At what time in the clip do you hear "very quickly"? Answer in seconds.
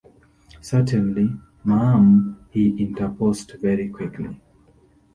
3.61-4.41